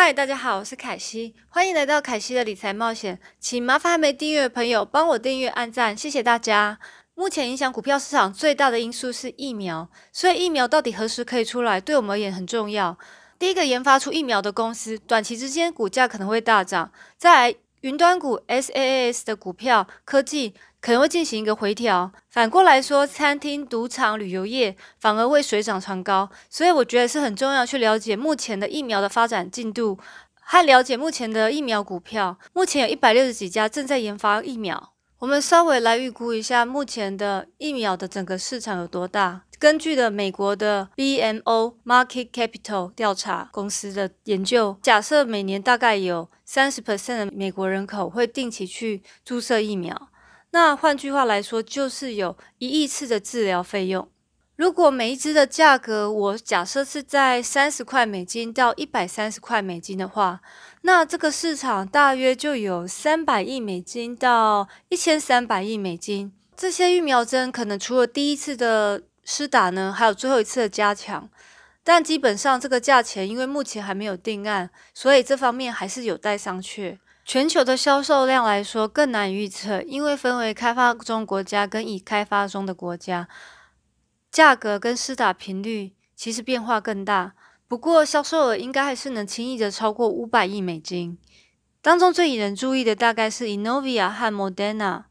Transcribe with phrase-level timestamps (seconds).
[0.00, 3.18] 嗨，大家好，我是凯西，欢迎来到凯西的理财冒险。
[3.40, 6.78] 请麻烦还没订阅的朋友帮我订阅、按赞，谢谢大家。
[7.16, 12.96] 目前影响股票市场最大的因素是疫苗，所以疫苗到底何时可以出来，对我们而言很重要。
[13.40, 16.92] 第一个研发出疫苗的公司，短期之间股价可能会大涨。
[17.16, 20.54] 再来，云端股 SaaS 的股票科技。
[20.80, 22.12] 可能会进行一个回调。
[22.30, 26.30] 反过来说，餐厅、赌场、旅游业反而会水涨船高。
[26.48, 29.98] 所以我觉得是很重要去了解目前的疫苗的发展进度，
[30.40, 32.38] 和了解目前的疫苗股票。
[32.52, 34.92] 目前有一百六十几家正在研发疫苗。
[35.18, 39.42] 我们稍微来预估一下目前的疫苗的整个市场有多大。
[39.58, 50.10] 根据的美国的 BMO Market Capital 调查公司的研究，假设每年大概有三十 percent 的美国人口会定期去注射疫苗。
[50.50, 54.08] 那换句话来说，就是有一亿次的治疗费用。
[54.56, 60.40] 如果每一支的价格，我假设是在三十块美金到一百三十块美金的话，
[60.82, 66.32] 那这个市场大约就有三百亿美金到一千三百亿美金。
[66.56, 71.30] 这些疫苗针可能除了第一次的施打呢，还有最后一次的加强，
[71.84, 76.98] 但基本上这个价钱，因为目前还没有定案，所以这方面还是有待商榷。
[77.28, 83.28] 全球的销售量来说更难预测，因为分为开发中国家跟已开发中的国家，
[84.30, 87.34] 价格跟施打频率其实变化更大。
[87.68, 91.18] 不过销售额应该还是能轻易的超过五百亿美金。
[91.82, 95.04] 当中最引人注意的大概是 Inovia 和 Modena，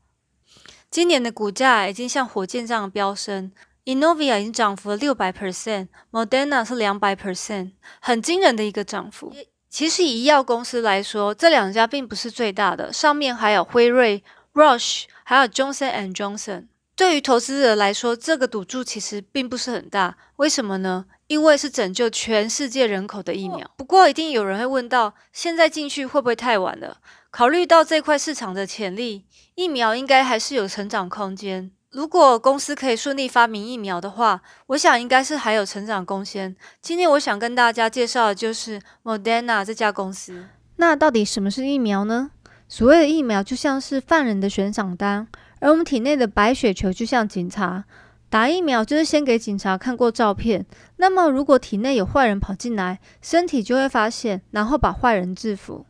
[0.89, 3.51] 今年的股价已经像火箭这样飙升
[3.85, 9.31] ，Inovia 已经涨幅了六百 percent，Modena 是两百 percent，很惊人的一个涨幅。
[9.69, 14.23] 其实以医药公司来说，这两家并不是最大的，上面还有辉瑞、
[14.53, 16.67] Roche，还有 Johnson and Johnson。
[16.95, 20.17] 对于投资者来说，这个赌注其实并不是很大。
[20.37, 21.05] 为什么呢？
[21.27, 23.69] 因为是拯救全世界人口的疫苗。
[23.77, 26.97] 不过，一定有人会问到：现在进去会不会太晚了？
[27.29, 31.71] 考虑到这块市场的潜力，疫苗应该还是有成长空间。
[31.89, 36.53] 如果公司可以顺利发明疫苗的话，我想应该是还有成长空间。
[36.81, 40.47] 今天我想跟大家介绍的就是 Moderna 这家公司。
[40.75, 42.31] 那到底什么是疫苗呢？
[42.67, 45.27] 所谓的疫苗就像是犯人的悬赏单，
[45.59, 47.85] 而我们体内的白血球就像警察。
[48.29, 50.65] 打疫苗就是先给警察看过照片，
[50.97, 55.85] 那么如果体内有坏人跑进来，身体就会发现，然后把坏人制服。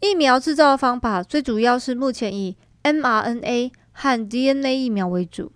[0.00, 3.72] 疫苗制造的方法最主要是目前以 mRNA。
[3.94, 5.50] 和 DNA 疫苗为主。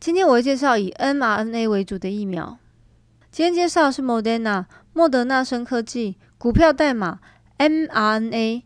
[0.00, 2.58] 今天我会介绍以 mRNA 为主的疫苗。
[3.30, 7.20] 今天介绍的是 Moderna，莫德纳生科技，股票代码
[7.58, 8.62] mRNA。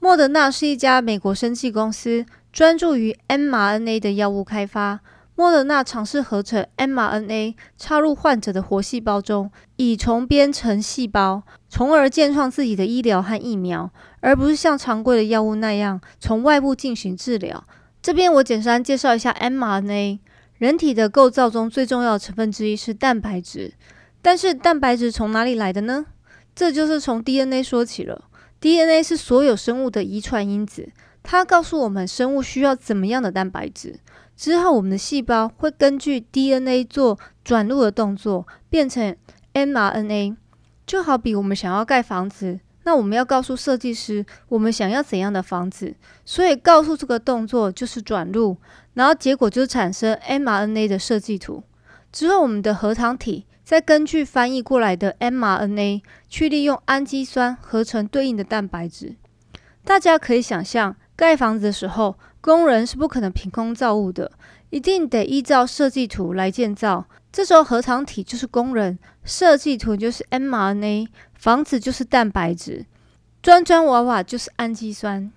[0.00, 5.00] 莫德纳是一家美国生技公司，专注于 mRNA 的药物开发。
[5.36, 13.90] 莫德纳尝试合成 mRNA 插入患者的活细胞中，以重编成细胞，从而建创自己的医疗和疫苗，
[14.20, 17.64] 而不是像常规的药物那样从外部进行治疗。
[18.02, 20.18] 这边我简单介绍一下 mRNA。
[20.58, 23.72] 人体的构造中最重要的成分之一是蛋白质，
[24.20, 26.04] 但是蛋白质从哪里来的呢？
[26.54, 28.24] 这就是从 DNA 说起了。
[28.60, 30.90] DNA 是所有生物的遗传因子，
[31.22, 34.00] 它告诉我们生物需要怎么样的蛋白质。
[34.36, 39.16] 之后，我们的细胞会根据 DNA 做转录的动作，变成
[39.54, 40.36] mRNA。
[40.86, 42.60] 就好比我们想要盖房子。
[42.84, 48.56] 那我们要告诉设计师，我们想要怎样的房子，所以告诉这个动作就是转录，
[48.94, 51.62] 然后结果就产生 mRNA 的设计图。
[52.10, 59.14] 之后，我们的核糖体再根据翻译过来的 mRNA 去利用氨基酸合成对应的蛋白质。
[59.84, 64.32] 大家可以想象，盖房子的时候，工人是不可能凭空造物的，
[64.70, 67.06] 一定得依照设计图来建造。
[67.30, 71.08] 这时候，核糖体就是工人，设计图就是 mRNA。
[71.40, 72.84] 房子就是蛋白质，
[73.42, 75.32] 砖砖瓦瓦就是氨基酸。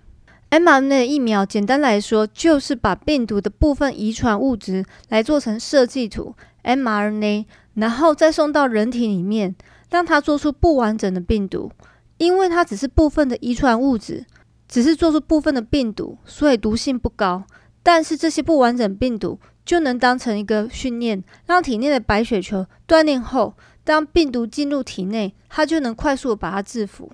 [0.49, 7.45] mRNA 疫苗，简单来说，就是把病毒的部分遗传物质来做成设计图 mRNA，
[7.75, 9.55] 然后再送到人体里面，
[9.89, 11.71] 让它做出不完整的病毒。
[12.17, 14.25] 因为它只是部分的遗传物质，
[14.67, 17.45] 只是做出部分的病毒，所以毒性不高。
[17.81, 23.53] 但是这些不完整病毒就能当成一个训练，让体内的白血球锻炼后。
[23.83, 27.11] 当病毒进入体内，它就能快速把它制服。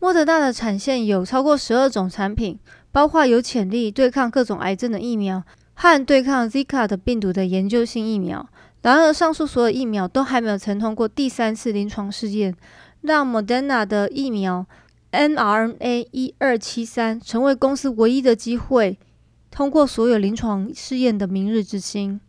[0.00, 2.58] 莫德纳的产线有超过十二种产品，
[2.92, 5.42] 包括有潜力对抗各种癌症的疫苗
[5.74, 8.48] 和对抗 Zika 的病毒的研究性疫苗。
[8.80, 12.54] 然而，上述所有疫苗都还没有曾通过第三次临床试验，
[13.00, 14.64] 让莫德纳的疫苗
[15.10, 18.96] mRNA 一二七三成为公司唯一的机会
[19.50, 22.20] 通过所有临床试验的明日之星。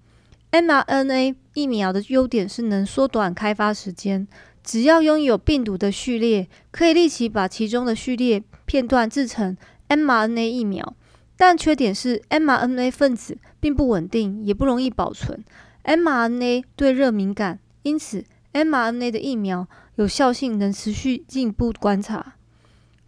[0.51, 4.27] mRNA 疫苗的优点是能缩短开发时间，
[4.63, 9.55] 只要拥有病毒的序列，可以立即把其中的序列片段制成
[9.87, 10.95] mRNA 疫苗。
[11.37, 15.43] 但缺点是 mRNA 分子并不稳定，也不容易保存。
[15.85, 22.35] mRNA 对热敏感，因此 mRNA 的疫苗有效性能持续进一步观察。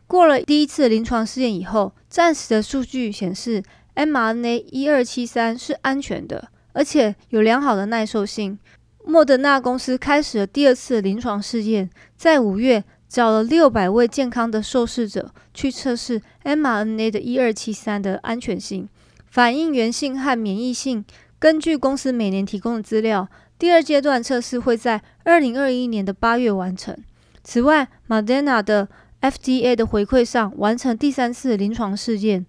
[0.08, 3.62] 过了第一次临床试验以后，暂时的数据显示
[3.96, 8.58] mRNA 一二七三是安全的，而且有良好的耐受性。
[9.04, 18.88] 莫德纳公司开始了第二次临床试验，在五月找了六百位健康的受试者去测试 mRNA 的一二七三的安全性、
[19.30, 21.04] 反应原性和免疫性。
[21.40, 23.28] 根据公司每年提供的资料，
[23.58, 26.96] 第二阶段测试会在二零二一年的八月完成。
[27.44, 28.88] 此外，Moderna 的
[29.20, 32.46] FDA 的回馈上完成第三次临床试验。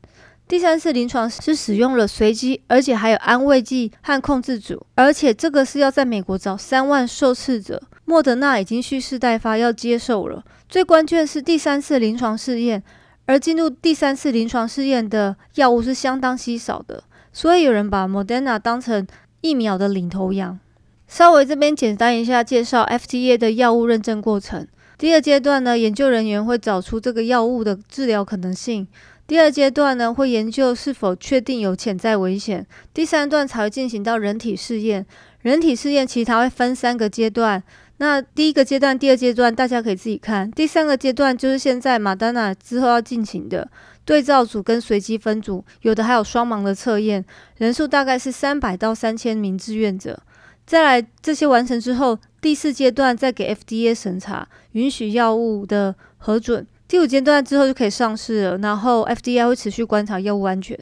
[0.52, 7.82] 第三次临床是使用了随机，而且还有安慰剂和控制组，而且这个是要在美国找三万受试者。
[8.04, 10.44] 莫德纳已经蓄势待发，要接受了。
[10.68, 12.82] 最关键是第三次临床试验，
[13.24, 17.02] 而进入第三次临床试验的药物是相当稀少的，
[17.32, 19.06] 所以有人把 Moderna 当成
[19.40, 20.60] 疫苗的领头羊。
[21.08, 24.68] 稍微这边简单一下介绍 FDA 的药物认证过程。
[24.98, 28.86] 第二阶段呢，研究人员会找出这个药物的治疗可能性。
[29.26, 32.66] 第二阶段呢，会研究是否确定有潜在危险。
[32.92, 35.06] 第三段才会进行到人体试验。
[35.40, 37.62] 人体试验其实它会分三个阶段。
[37.96, 40.50] 那第一个阶段、第二阶段大家可以自己看。
[40.50, 43.70] 第三个阶段就是现在马丹娜之后要进行的
[44.04, 47.24] 对照组跟随机分组，有的还有双盲的测验，
[47.56, 50.20] 人数大概是三百到三千名志愿者。
[50.66, 56.66] 再来这些完成之后，第四阶段再给 FDA 审查，允许药物的核准。
[56.92, 60.78] 第五阶段之后就可以上市了，然后 FDA 会持续观察药物安全。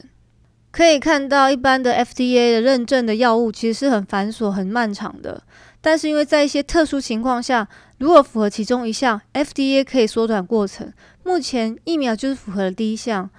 [0.73, 5.41] 可以看到，一般的 FDA 的认证的药物其实是很繁琐、很漫长的。
[5.81, 7.69] 但是因为在一些特殊情况下，
[7.99, 10.93] 如果符合其中一项，FDA 可以缩短过程。
[11.23, 13.31] 目前疫苗就是符合了第一项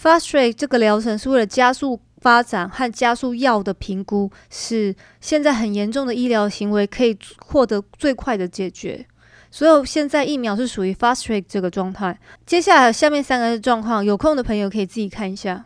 [0.00, 9.08] ，Fast Track 这个疗程是为了加速发展和加速药的评估，使现在很严重的医疗行为可以获得最快的解决。
[9.50, 12.18] 所有现在疫苗是属于 fast track 这个状态。
[12.44, 15.64] 接下来下面三个状况，有空的朋友可以自己看一下。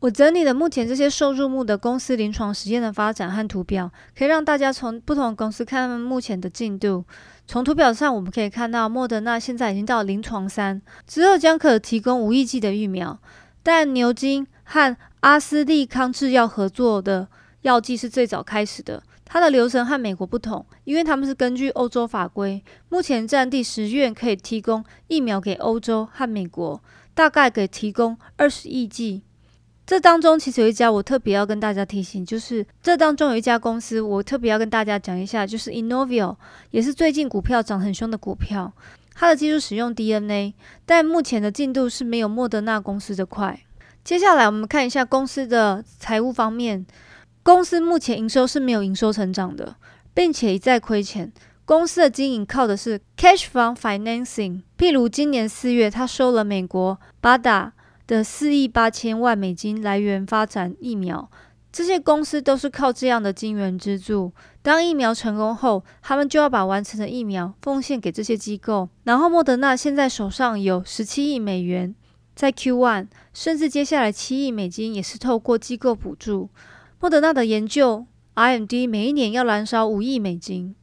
[0.00, 7.04] 我整理了目前这些受注目的公司临床实验的发展和图表，可以让大家从不同公司看他们目前的进度。
[7.46, 13.18] 从图表上我们可以看到，莫德纳现在已经到临床三，之后将可提供无亿剂的疫苗。
[13.62, 17.26] 但牛津和阿斯利康制药合作的
[17.62, 19.02] 药剂是最早开始的。
[19.28, 26.80] 它的流程和美国不同，因为他们是根据欧洲法规，目前占第十院可以提供疫苗给欧洲和美国，
[27.12, 29.22] 大概可以提供二十亿剂。
[29.84, 36.36] 这当中其实有一家我特别要跟大家提醒，就是这当中有一家公司我特别要跟大家讲一下，就是 Inovio，
[36.70, 38.72] 也是最近股票涨很凶的股票。
[39.14, 43.60] 它的技术使用 DNA，但目前的进度是没有莫德纳公司的快。
[44.04, 46.86] 接下来我们看一下公司的财务方面。
[47.46, 49.76] 公司目前营收是没有营收成长的，
[50.12, 51.32] 并且一再亏钱。
[51.64, 54.62] 公司的经营靠的是 cash from financing。
[54.76, 57.72] 譬如今年四月，他收了美国巴达
[58.08, 61.30] 的四亿八千万美金来源发展疫苗。
[61.70, 64.32] 这些公司都是靠这样的金源资助。
[64.60, 68.88] 当疫苗成功后，他们就要把完成的疫苗奉献给这些机构。
[69.04, 71.94] 然后莫德纳现在手上有十七亿美元，
[72.34, 76.48] 在 Q one，甚至接下来七亿美金也是透过机构补助。
[76.98, 80.74] 莫德纳的研究 R&D 每一年要燃烧五亿美金。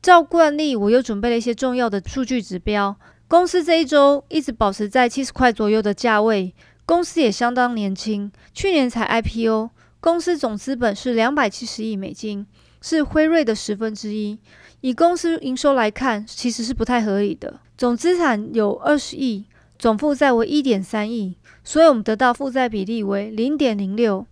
[0.00, 2.96] 照惯例，我又准备了一些重要的数据指标。
[3.28, 6.54] 公司这一周一直保持在七十块左右的价位，
[6.86, 9.70] 公司也相当年轻，去年才 IPO。
[10.00, 12.46] 公司总资本是两百七十亿美金，
[12.80, 14.38] 是辉瑞的十分之一。
[14.80, 17.60] 以公司营收来看，其实是不太合理的。
[17.76, 19.44] 总资产有二十亿，
[19.78, 24.26] 总负债为一点三亿，所以我们得到负债比例为零点零六。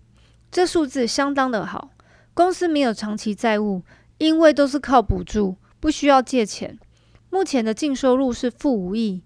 [0.50, 1.90] 这数字相当的好，
[2.34, 3.82] 公司没有长期债务，
[4.18, 6.78] 因为都是靠补助，不需要借钱。
[7.30, 9.22] 目前的净收入是负五亿，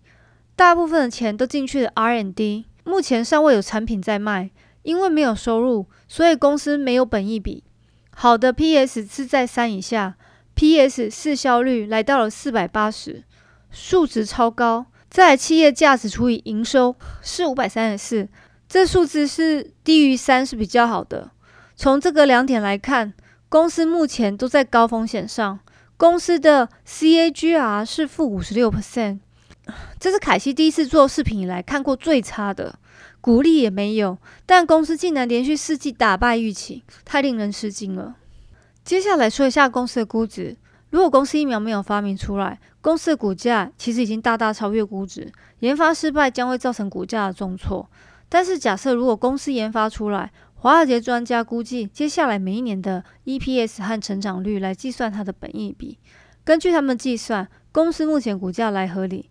[0.54, 4.50] 大部分的钱都进去了 R&D，目前尚未有产品在卖，
[4.82, 7.64] 因为没有收入，所以公司没有本益比。
[8.10, 10.16] 好的 PS 是在三以下
[10.54, 13.24] ，PS 市销率来到了四百八十，
[13.70, 14.86] 数值超高。
[15.08, 18.28] 在企业价值除以营收是五百三十四。
[18.74, 21.30] 这数字是低于三是比较好的。
[21.76, 23.14] 从这个两点来看，
[23.48, 25.60] 公司目前都在高风险上。
[25.96, 29.20] 公司的 CAGR 是负五十六 percent，
[30.00, 32.76] 这是凯西第一次做视频以来看过最差的，
[33.20, 34.18] 股利也没有。
[34.44, 38.16] 但公司竟然连续四季打败预期，太令人吃惊了。
[38.84, 40.56] 接下来说一下公司的估值。
[40.90, 47.88] 如果公司疫苗没有发明出来，公司的股价其实已经大大超越估值，研发失败将会造成股价的重挫。
[48.34, 56.00] 但是假设如果公司研发出来，华尔街专家估计，接下来每一年的 EPS 和成长率来计算它的本益比。
[56.42, 59.30] 根据他们计算，公司目前股价来合理，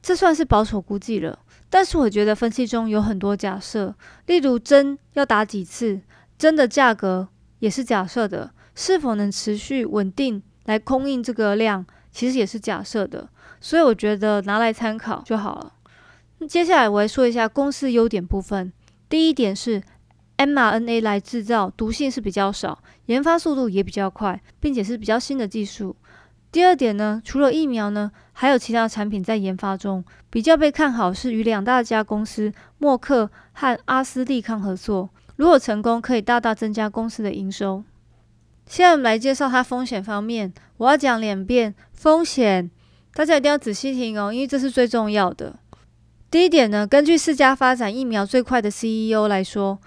[0.00, 1.40] 这算是保守估计了。
[1.68, 6.00] 但是我觉得分析中有很多假设，例如针要打几次，
[6.38, 7.26] 针的价格
[7.58, 13.28] 也是假设的，是否能持续稳定来供应这个量，其实也是假设的。
[13.60, 15.72] 所以我觉得拿来参考就好了。
[16.48, 18.72] 接下来我来说一下公司优点部分。
[19.08, 19.82] 第一点是。
[20.38, 25.96] mRNA 来制造，毒性是比较少，研发速度也比较快，并且是比较新的技术。
[26.52, 37.82] 第二点呢，除了疫苗呢，还有其他产品在研发中，比较被看好是与两大家公司默克和阿斯利康合作，如果成功，可以大大增加公司的营收。
[38.66, 42.70] 现在我们来介绍它风险方面，我要讲两遍风险，
[43.14, 45.58] 大家一定要仔细听哦，因为这是最重要的。
[46.30, 49.78] 第一点呢，根据四家发展疫苗最快的 CEO 来说。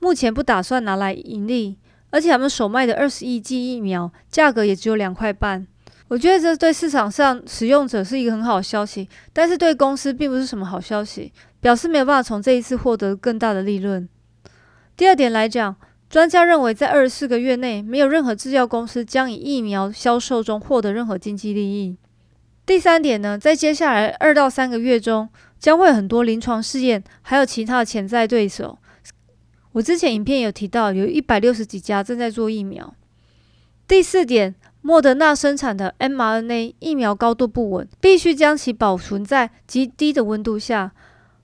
[0.00, 1.76] 目前不打算拿来盈利，
[2.10, 5.66] 而且他们首卖的二十亿剂疫苗价格也只有两块半。
[6.06, 14.08] 我觉得这对市场上使用者是一个很好的消息，但是对公司并不是什么好消息，表示没有办法从这一次获得更大的利润。
[14.96, 15.74] 第二点来讲，
[16.08, 21.96] 专家认为在二十四个月内，没有任何制药公司将以疫苗销售中获得任何经济利益。
[22.64, 28.78] 第三点呢，在接下来二到三个月中，将会很多临床试验，还有其他的潜在对手。
[29.72, 32.94] 我之前影片有提到，有一百六十几家正在做疫苗。
[33.86, 40.92] 第四点，莫德纳生产的 mRNA 疫苗高度不稳，必须将其保存在极低的温度下。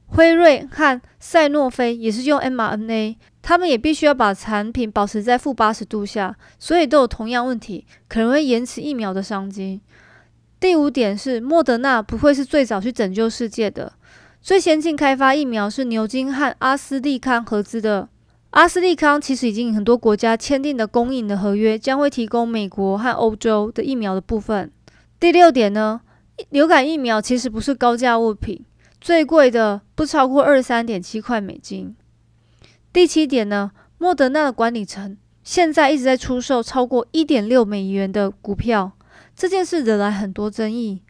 [0.07, 9.81] 辉瑞和赛诺菲也是用 mRNA，他们也必须要把产品保持在负八十度下，所以都有同样问题，可能会延迟疫苗的商机。
[10.61, 13.93] 第五点是，莫德纳不会是最早去拯救世界的，
[14.45, 18.11] 最先进开发疫苗是牛津和阿斯利康合资的。
[18.51, 24.71] 阿斯利康其实已经很多国家签订的供应的合约，将会提供美国和欧洲的疫苗的部分。
[25.19, 26.03] 第六点呢，
[26.51, 28.63] 流感疫苗其实不是高价物品，
[29.01, 31.97] 最贵的不超过二十三点七块美金。
[32.93, 38.93] 第七点呢，莫德纳的管理层现在一直在出售超过一点六美元的股票，
[39.35, 41.01] 这件事惹来很多争议。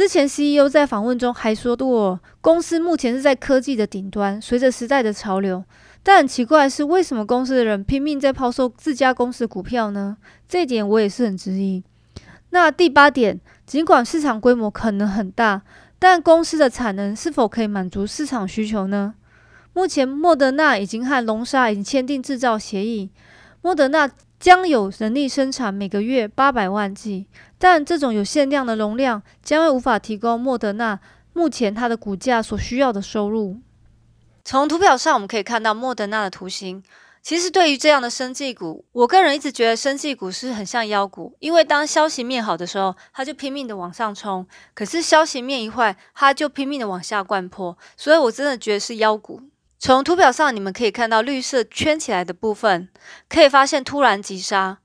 [0.00, 5.62] 之前 CEO 在访问中还说过，公司目前是在科技的顶端，随着时代的潮流。
[6.02, 10.16] 但很奇怪的是，为什么公司的人拼命在抛售自家公司的股票呢？
[10.48, 11.84] 这一点我也是很质疑。
[12.48, 15.60] 那第八点，尽管市场规模可能很大，
[15.98, 19.12] 但公司的产能是否可以满足市场需求呢？
[19.74, 23.10] 目前莫德纳已经和龙沙已经签订制造协议，
[23.60, 27.26] 莫德纳将有能力生产每个月八百万剂，
[27.60, 30.98] 但这种有限量的容量将会无法提供莫德纳
[31.34, 33.58] 目前它的股价所需要的收入。
[34.42, 36.82] 从图表上我们可以看到莫德纳的图形。
[37.22, 47.76] 其实对于这样的生技股，我个人一直觉得生技股是很像妖股，因为当消息面好的时候，它就拼命的往上冲；可是消息面一坏，它就拼命的往下灌破。
[47.94, 49.42] 所以我真的觉得是妖股。
[49.78, 52.88] 从图表上你们可以看到绿色圈起来的部分，
[53.28, 54.78] 可以发现突然急杀，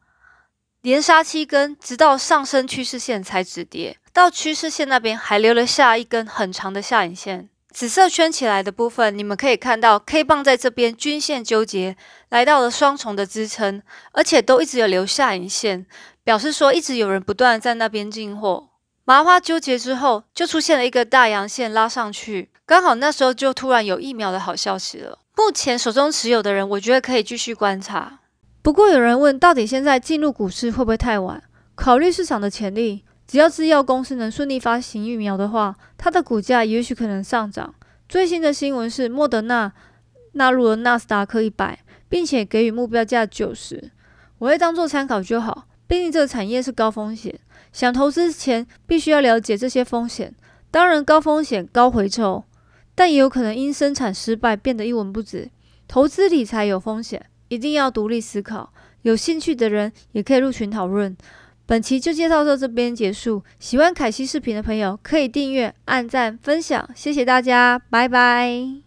[0.86, 7.50] 连杀七根，直到上升趋势线才止跌，到趋势线那边还留了下一根很长的下影线。
[7.72, 11.98] 紫色圈起来的部分，你们可以看到 K 棒在这边均线纠结，
[12.30, 15.88] 来到了双重的支撑，而且都一直有留下影线，
[16.24, 18.70] 表示说一直有人不断在那边进货。
[19.06, 25.18] 麻花纠结之后，就出现了一个大阳线拉上去，刚好那时候就突然有疫苗的好消息了。
[25.36, 28.20] 目前手中持有的人，我觉得可以继续观察。
[28.66, 31.44] 不过有人问，到底现在进入股市会不会太晚？
[31.76, 33.04] 考虑市场的潜力。
[33.28, 37.76] 只要制药公司能顺利发行疫苗的话，它的股价也许可能上涨。
[38.10, 39.72] 最新的新闻是，莫德纳
[40.32, 41.78] 纳入了纳斯达克一百，
[42.10, 43.92] 并且给予目标价九十。
[44.40, 47.40] 我会当做参考就好，毕竟这个产业是高风险，
[47.72, 50.34] 想投资前必须要了解这些风险。
[50.72, 52.44] 当然，高风险高回抽，
[52.96, 55.52] 但也有可能因生产失败变得一文不值。
[55.88, 58.72] 投资理财有风险，一定要独立思考。
[59.04, 61.16] 有兴趣的人也可以入群讨论。
[61.68, 63.44] 本期就介绍到这边结束。
[63.60, 68.85] 喜欢凯西视频的朋友可以订阅、按赞、分享，谢谢大家，拜拜。